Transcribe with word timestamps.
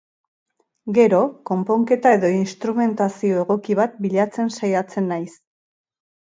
Gero, 0.97 1.19
konponketa 1.49 2.13
edo 2.17 2.31
instrumentazio 2.37 3.37
egoki 3.45 3.77
bat 3.81 4.01
bilatzen 4.07 4.51
saiatzen 4.57 5.13
naiz. 5.13 5.31